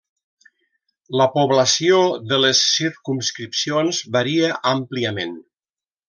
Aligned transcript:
La 1.19 1.27
població 1.35 1.99
de 2.31 2.39
les 2.45 2.61
circumscripcions 2.77 3.99
varia 4.19 4.49
àmpliament. 4.75 5.37